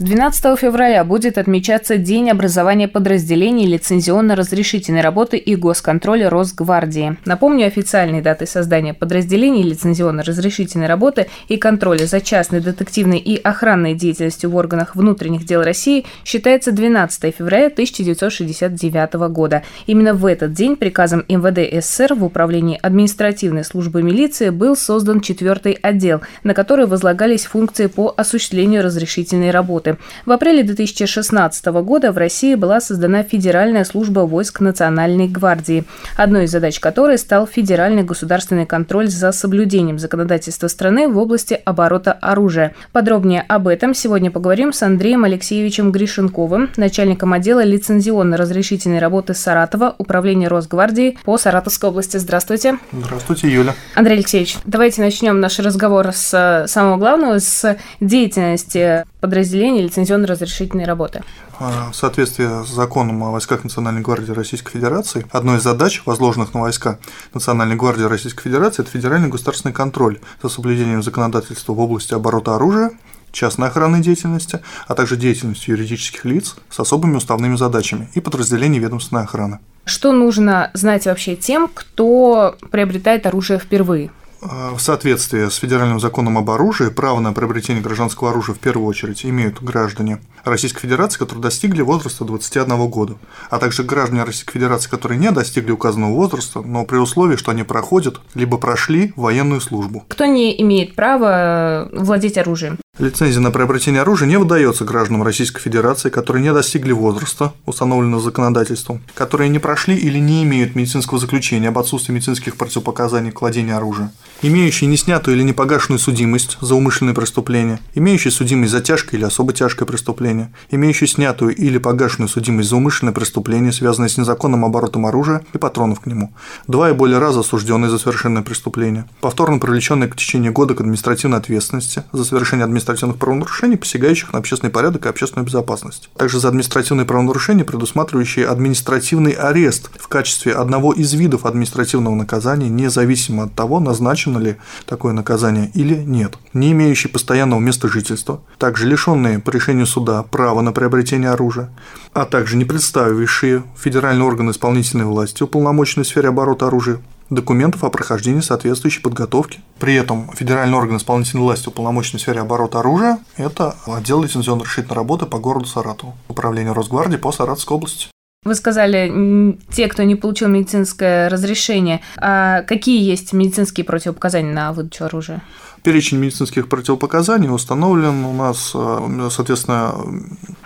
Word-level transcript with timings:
12 0.00 0.58
февраля 0.58 1.04
будет 1.04 1.38
отмечаться 1.38 1.98
День 1.98 2.28
образования 2.28 2.88
подразделений 2.88 3.64
лицензионно-разрешительной 3.68 5.02
работы 5.02 5.36
и 5.36 5.54
госконтроля 5.54 6.28
Росгвардии. 6.28 7.16
Напомню, 7.24 7.68
официальные 7.68 8.20
даты 8.20 8.44
создания 8.46 8.92
подразделений 8.92 9.62
лицензионно-разрешительной 9.62 10.88
работы 10.88 11.28
и 11.46 11.58
контроля 11.58 12.06
за 12.06 12.20
частной 12.20 12.58
детективной 12.58 13.18
и 13.18 13.36
охранной 13.40 13.94
деятельностью 13.94 14.50
в 14.50 14.56
органах 14.56 14.96
внутренних 14.96 15.44
дел 15.44 15.62
России 15.62 16.06
считается 16.24 16.72
12 16.72 17.32
февраля 17.32 17.66
1969 17.66 19.12
года. 19.30 19.62
Именно 19.86 20.14
в 20.14 20.26
этот 20.26 20.54
день 20.54 20.74
приказом 20.74 21.24
МВД 21.28 21.84
СССР 21.84 22.14
в 22.14 22.24
Управлении 22.24 22.80
административной 22.82 23.62
службы 23.62 24.02
милиции 24.02 24.50
был 24.50 24.74
создан 24.74 25.20
четвертый 25.20 25.78
отдел, 25.80 26.20
на 26.42 26.52
который 26.52 26.86
возлагались 26.86 27.44
функции 27.44 27.86
по 27.86 28.12
осуществлению 28.16 28.82
разрешительной 28.82 29.52
работы 29.52 29.83
работы. 29.84 29.98
В 30.26 30.32
апреле 30.32 30.62
2016 30.62 31.66
года 31.66 32.12
в 32.12 32.18
России 32.18 32.54
была 32.54 32.80
создана 32.80 33.22
Федеральная 33.22 33.84
служба 33.84 34.20
войск 34.20 34.60
Национальной 34.60 35.28
гвардии, 35.28 35.84
одной 36.16 36.44
из 36.44 36.50
задач 36.50 36.80
которой 36.80 37.18
стал 37.18 37.46
федеральный 37.46 38.02
государственный 38.02 38.66
контроль 38.66 39.08
за 39.08 39.32
соблюдением 39.32 39.98
законодательства 39.98 40.68
страны 40.68 41.08
в 41.08 41.18
области 41.18 41.58
оборота 41.64 42.12
оружия. 42.12 42.74
Подробнее 42.92 43.44
об 43.48 43.68
этом 43.68 43.94
сегодня 43.94 44.30
поговорим 44.30 44.72
с 44.72 44.82
Андреем 44.82 45.24
Алексеевичем 45.24 45.92
Гришенковым, 45.92 46.70
начальником 46.76 47.32
отдела 47.32 47.64
лицензионно-разрешительной 47.64 48.98
работы 48.98 49.34
Саратова, 49.34 49.94
Управления 49.98 50.48
Росгвардии 50.48 51.18
по 51.24 51.38
Саратовской 51.38 51.90
области. 51.90 52.16
Здравствуйте. 52.16 52.78
Здравствуйте, 52.92 53.48
Юля. 53.48 53.74
Андрей 53.94 54.18
Алексеевич, 54.18 54.56
давайте 54.64 55.02
начнем 55.02 55.40
наш 55.40 55.58
разговор 55.58 56.12
с 56.12 56.32
э, 56.34 56.66
самого 56.68 56.96
главного, 56.96 57.38
с 57.38 57.76
деятельности 58.00 59.04
подразделений 59.24 59.80
лицензионно-разрешительной 59.80 60.84
работы. 60.84 61.22
А, 61.58 61.90
в 61.90 61.96
соответствии 61.96 62.62
с 62.62 62.68
законом 62.68 63.22
о 63.22 63.30
войсках 63.30 63.64
Национальной 63.64 64.02
гвардии 64.02 64.32
Российской 64.32 64.72
Федерации, 64.72 65.24
одной 65.30 65.56
из 65.56 65.62
задач, 65.62 66.02
возложенных 66.04 66.52
на 66.52 66.60
войска 66.60 66.98
Национальной 67.32 67.74
гвардии 67.74 68.02
Российской 68.02 68.42
Федерации, 68.42 68.82
это 68.82 68.90
федеральный 68.90 69.30
государственный 69.30 69.72
контроль 69.72 70.18
за 70.42 70.50
соблюдением 70.50 71.02
законодательства 71.02 71.72
в 71.72 71.80
области 71.80 72.12
оборота 72.12 72.54
оружия, 72.54 72.90
частной 73.32 73.68
охранной 73.68 74.02
деятельности, 74.02 74.60
а 74.86 74.94
также 74.94 75.16
деятельностью 75.16 75.74
юридических 75.74 76.26
лиц 76.26 76.56
с 76.68 76.78
особыми 76.78 77.16
уставными 77.16 77.56
задачами 77.56 78.10
и 78.12 78.20
подразделений 78.20 78.78
ведомственной 78.78 79.22
охраны. 79.22 79.58
Что 79.86 80.12
нужно 80.12 80.70
знать 80.74 81.06
вообще 81.06 81.34
тем, 81.34 81.70
кто 81.72 82.56
приобретает 82.70 83.24
оружие 83.24 83.58
впервые? 83.58 84.10
В 84.44 84.78
соответствии 84.78 85.48
с 85.48 85.56
федеральным 85.56 85.98
законом 86.00 86.36
об 86.36 86.50
оружии, 86.50 86.90
право 86.90 87.18
на 87.18 87.32
приобретение 87.32 87.82
гражданского 87.82 88.30
оружия 88.30 88.54
в 88.54 88.58
первую 88.58 88.86
очередь 88.86 89.24
имеют 89.24 89.62
граждане 89.62 90.20
Российской 90.44 90.80
Федерации, 90.82 91.18
которые 91.18 91.42
достигли 91.42 91.80
возраста 91.80 92.24
21 92.24 92.88
года, 92.88 93.14
а 93.48 93.58
также 93.58 93.84
граждане 93.84 94.24
Российской 94.24 94.52
Федерации, 94.52 94.90
которые 94.90 95.18
не 95.18 95.30
достигли 95.30 95.72
указанного 95.72 96.12
возраста, 96.12 96.60
но 96.60 96.84
при 96.84 96.98
условии, 96.98 97.36
что 97.36 97.52
они 97.52 97.62
проходят 97.62 98.20
либо 98.34 98.58
прошли 98.58 99.14
военную 99.16 99.62
службу. 99.62 100.04
Кто 100.08 100.26
не 100.26 100.60
имеет 100.60 100.94
права 100.94 101.88
владеть 101.92 102.36
оружием? 102.36 102.78
Лицензия 102.96 103.40
на 103.40 103.50
приобретение 103.50 104.02
оружия 104.02 104.28
не 104.28 104.38
выдается 104.38 104.84
гражданам 104.84 105.24
Российской 105.24 105.60
Федерации, 105.60 106.10
которые 106.10 106.44
не 106.44 106.52
достигли 106.52 106.92
возраста, 106.92 107.52
установленного 107.66 108.22
законодательством, 108.22 109.02
которые 109.14 109.48
не 109.48 109.58
прошли 109.58 109.96
или 109.96 110.20
не 110.20 110.44
имеют 110.44 110.76
медицинского 110.76 111.18
заключения 111.18 111.70
об 111.70 111.78
отсутствии 111.78 112.14
медицинских 112.14 112.54
противопоказаний 112.54 113.32
к 113.32 113.40
владению 113.40 113.78
оружия, 113.78 114.12
имеющие 114.42 114.88
неснятую 114.88 115.36
или 115.36 115.42
непогашенную 115.42 115.98
судимость 115.98 116.56
за 116.60 116.76
умышленные 116.76 117.16
преступления, 117.16 117.80
имеющие 117.96 118.30
судимость 118.30 118.70
за 118.70 118.80
тяжкое 118.80 119.18
или 119.18 119.26
особо 119.26 119.52
тяжкое 119.52 119.88
преступление, 119.88 120.52
имеющие 120.70 121.08
снятую 121.08 121.52
или 121.52 121.78
погашенную 121.78 122.28
судимость 122.28 122.68
за 122.68 122.76
умышленное 122.76 123.12
преступление, 123.12 123.72
связанное 123.72 124.08
с 124.08 124.18
незаконным 124.18 124.64
оборотом 124.64 125.04
оружия 125.06 125.44
и 125.52 125.58
патронов 125.58 125.98
к 125.98 126.06
нему, 126.06 126.32
два 126.68 126.90
и 126.90 126.92
более 126.92 127.18
раза 127.18 127.40
осужденные 127.40 127.90
за 127.90 127.98
совершенное 127.98 128.42
преступление, 128.42 129.06
повторно 129.20 129.58
привлеченные 129.58 130.08
к 130.08 130.14
течение 130.14 130.52
года 130.52 130.76
к 130.76 130.80
административной 130.80 131.38
ответственности 131.38 132.04
за 132.12 132.24
совершение 132.24 132.62
административной 132.62 132.83
административных 132.84 133.18
правонарушений, 133.18 133.76
посягающих 133.76 134.32
на 134.32 134.38
общественный 134.38 134.70
порядок 134.70 135.06
и 135.06 135.08
общественную 135.08 135.46
безопасность. 135.46 136.10
Также 136.16 136.38
за 136.38 136.48
административные 136.48 137.06
правонарушения, 137.06 137.64
предусматривающие 137.64 138.46
административный 138.46 139.32
арест 139.32 139.90
в 139.98 140.08
качестве 140.08 140.52
одного 140.52 140.92
из 140.92 141.12
видов 141.14 141.46
административного 141.46 142.14
наказания, 142.14 142.68
независимо 142.68 143.44
от 143.44 143.54
того, 143.54 143.80
назначено 143.80 144.38
ли 144.38 144.56
такое 144.86 145.12
наказание 145.12 145.70
или 145.74 145.94
нет, 145.94 146.38
не 146.52 146.72
имеющие 146.72 147.10
постоянного 147.10 147.60
места 147.60 147.88
жительства, 147.88 148.40
также 148.58 148.86
лишенные 148.86 149.38
по 149.38 149.50
решению 149.50 149.86
суда 149.86 150.22
права 150.22 150.60
на 150.60 150.72
приобретение 150.72 151.30
оружия, 151.30 151.70
а 152.12 152.24
также 152.24 152.56
не 152.56 152.64
представившие 152.64 153.64
федеральный 153.76 154.24
орган 154.24 154.50
исполнительной 154.50 155.04
власти, 155.04 155.42
уполномоченный 155.42 156.04
в 156.04 156.08
сфере 156.08 156.28
оборота 156.28 156.66
оружия, 156.66 157.00
документов 157.30 157.84
о 157.84 157.90
прохождении 157.90 158.40
соответствующей 158.40 159.00
подготовки. 159.00 159.60
При 159.78 159.94
этом 159.94 160.30
федеральный 160.34 160.76
орган 160.76 160.96
исполнительной 160.98 161.42
власти, 161.42 161.68
уполномоченный 161.68 162.18
в 162.18 162.22
сфере 162.22 162.40
оборота 162.40 162.80
оружия, 162.80 163.18
это 163.36 163.76
отдел 163.86 164.22
лицензионно-разрешительной 164.22 164.94
работы 164.94 165.26
по 165.26 165.38
городу 165.38 165.66
Саратову, 165.66 166.14
управление 166.28 166.72
Росгвардии 166.72 167.16
по 167.16 167.32
Саратовской 167.32 167.76
области. 167.76 168.08
Вы 168.44 168.54
сказали, 168.54 169.56
те, 169.70 169.88
кто 169.88 170.02
не 170.02 170.16
получил 170.16 170.48
медицинское 170.48 171.28
разрешение, 171.28 172.00
а 172.18 172.62
какие 172.62 173.02
есть 173.02 173.32
медицинские 173.32 173.84
противопоказания 173.84 174.52
на 174.52 174.72
выдачу 174.72 175.04
оружия? 175.04 175.42
Перечень 175.82 176.18
медицинских 176.18 176.68
противопоказаний 176.68 177.50
установлен 177.50 178.24
у 178.24 178.32
нас, 178.32 178.72
э, 178.74 179.28
соответственно, 179.30 179.94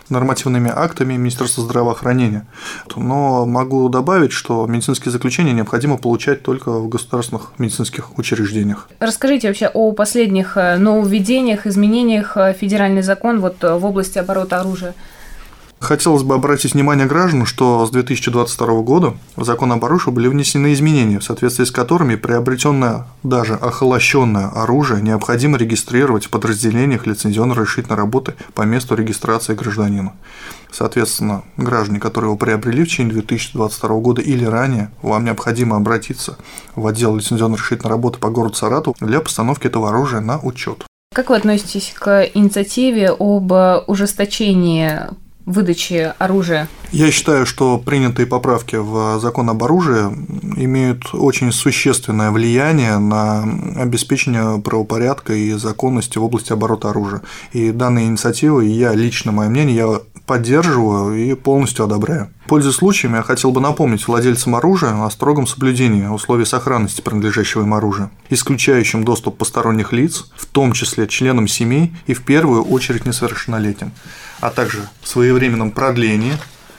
нормативными 0.08 0.72
актами 0.72 1.16
Министерства 1.16 1.64
здравоохранения. 1.64 2.46
Но 2.94 3.44
могу 3.44 3.88
добавить, 3.88 4.30
что 4.30 4.66
медицинские 4.66 5.10
заключения 5.10 5.52
необходимо 5.52 5.98
получать 5.98 6.42
только 6.42 6.70
в 6.70 6.88
государственных 6.88 7.50
медицинских 7.58 8.16
учреждениях. 8.16 8.88
Расскажите 9.00 9.48
вообще 9.48 9.66
о 9.66 9.90
последних 9.90 10.56
э, 10.56 10.76
нововведениях, 10.76 11.66
изменениях 11.66 12.36
э, 12.36 12.54
федеральный 12.54 13.02
закон 13.02 13.40
вот 13.40 13.56
в 13.60 13.84
области 13.84 14.18
оборота 14.18 14.60
оружия. 14.60 14.94
Хотелось 15.80 16.24
бы 16.24 16.34
обратить 16.34 16.74
внимание 16.74 17.06
граждан, 17.06 17.46
что 17.46 17.86
с 17.86 17.90
2022 17.90 18.82
года 18.82 19.14
в 19.36 19.44
закон 19.44 19.72
об 19.72 19.84
оружии 19.84 20.10
были 20.10 20.26
внесены 20.26 20.72
изменения, 20.72 21.20
в 21.20 21.24
соответствии 21.24 21.64
с 21.64 21.70
которыми 21.70 22.16
приобретенное, 22.16 23.06
даже 23.22 23.54
охолощенное 23.54 24.48
оружие 24.48 25.00
необходимо 25.02 25.56
регистрировать 25.56 26.26
в 26.26 26.30
подразделениях 26.30 27.06
лицензионно-разрешительной 27.06 27.96
работы 27.96 28.34
по 28.54 28.62
месту 28.62 28.96
регистрации 28.96 29.54
гражданина. 29.54 30.14
Соответственно, 30.72 31.44
граждане, 31.56 32.00
которые 32.00 32.28
его 32.28 32.36
приобрели 32.36 32.84
в 32.84 32.88
течение 32.88 33.14
2022 33.14 33.88
года 34.00 34.20
или 34.20 34.44
ранее, 34.44 34.90
вам 35.00 35.24
необходимо 35.24 35.76
обратиться 35.76 36.36
в 36.74 36.86
отдел 36.86 37.16
лицензионно-разрешительной 37.16 37.90
работы 37.90 38.18
по 38.18 38.30
городу 38.30 38.56
Сарату 38.56 38.96
для 39.00 39.20
постановки 39.20 39.68
этого 39.68 39.90
оружия 39.90 40.20
на 40.20 40.38
учет. 40.40 40.84
Как 41.14 41.30
вы 41.30 41.36
относитесь 41.36 41.94
к 41.96 42.28
инициативе 42.34 43.10
об 43.10 43.52
ужесточении 43.86 45.08
выдачи 45.48 46.12
оружия? 46.18 46.68
Я 46.92 47.10
считаю, 47.10 47.46
что 47.46 47.78
принятые 47.78 48.26
поправки 48.26 48.76
в 48.76 49.18
закон 49.20 49.50
об 49.50 49.62
оружии 49.64 50.04
имеют 50.56 51.14
очень 51.14 51.52
существенное 51.52 52.30
влияние 52.30 52.98
на 52.98 53.42
обеспечение 53.76 54.60
правопорядка 54.60 55.34
и 55.34 55.52
законности 55.52 56.18
в 56.18 56.24
области 56.24 56.52
оборота 56.52 56.90
оружия. 56.90 57.22
И 57.52 57.72
данные 57.72 58.06
инициативы, 58.06 58.66
я 58.66 58.94
лично, 58.94 59.32
мое 59.32 59.48
мнение, 59.48 59.76
я 59.76 60.00
поддерживаю 60.28 61.16
и 61.16 61.34
полностью 61.34 61.86
одобряю. 61.86 62.28
Пользуясь 62.46 62.76
случаем, 62.76 63.14
я 63.14 63.22
хотел 63.22 63.50
бы 63.50 63.60
напомнить 63.60 64.06
владельцам 64.06 64.54
оружия 64.54 64.92
о 65.04 65.10
строгом 65.10 65.46
соблюдении 65.46 66.06
условий 66.06 66.44
сохранности 66.44 67.00
принадлежащего 67.00 67.62
им 67.62 67.74
оружия, 67.74 68.10
исключающим 68.28 69.04
доступ 69.04 69.38
посторонних 69.38 69.92
лиц, 69.92 70.26
в 70.36 70.46
том 70.46 70.72
числе 70.72 71.08
членам 71.08 71.48
семей 71.48 71.94
и 72.06 72.14
в 72.14 72.22
первую 72.24 72.62
очередь 72.62 73.06
несовершеннолетним 73.06 73.92
а 74.40 74.50
также 74.50 74.88
своевременном 75.02 75.70
продлении 75.70 76.34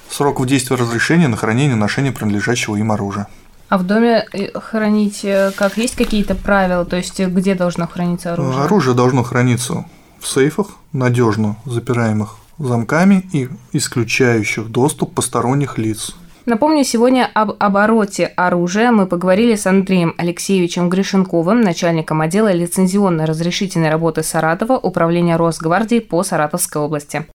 сроков 0.09 0.45
действия 0.45 0.77
разрешения 0.77 1.27
на 1.27 1.38
хранение 1.38 1.75
и 1.75 1.79
ношение 1.79 2.12
принадлежащего 2.12 2.75
им 2.75 2.91
оружия. 2.91 3.27
А 3.68 3.77
в 3.77 3.83
доме 3.85 4.25
э, 4.33 4.57
хранить 4.57 5.24
э, 5.24 5.51
как? 5.56 5.77
Есть 5.77 5.95
какие-то 5.95 6.35
правила? 6.35 6.85
То 6.85 6.95
есть 6.95 7.19
где 7.19 7.53
должно 7.53 7.88
храниться 7.88 8.33
оружие? 8.33 8.63
Оружие 8.63 8.95
должно 8.95 9.24
храниться 9.24 9.85
в 10.19 10.27
сейфах, 10.27 10.68
надежно 10.91 11.57
запираемых 11.65 12.38
замками 12.59 13.23
и 13.33 13.50
исключающих 13.71 14.69
доступ 14.69 15.13
посторонних 15.13 15.77
лиц. 15.77 16.15
Напомню, 16.45 16.83
сегодня 16.83 17.29
об 17.33 17.51
обороте 17.59 18.25
оружия 18.35 18.91
мы 18.91 19.06
поговорили 19.06 19.56
с 19.56 19.67
Андреем 19.67 20.15
Алексеевичем 20.17 20.89
Гришенковым, 20.89 21.61
начальником 21.61 22.21
отдела 22.21 22.51
лицензионно-разрешительной 22.51 23.89
работы 23.89 24.23
Саратова, 24.23 24.73
Управления 24.77 25.35
Росгвардии 25.35 26.00
по 26.00 26.23
Саратовской 26.23 26.81
области. 26.81 27.25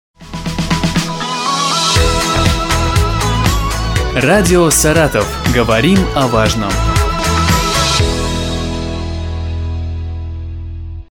Радио 4.14 4.70
«Саратов». 4.70 5.26
Говорим 5.54 5.98
о 6.14 6.28
важном. 6.28 6.70